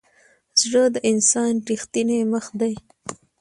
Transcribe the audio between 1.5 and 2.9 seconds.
ریښتینی مخ دی.